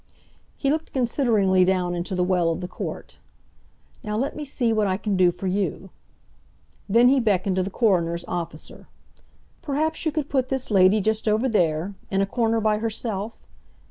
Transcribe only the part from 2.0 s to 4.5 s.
the well of the court. "Now let me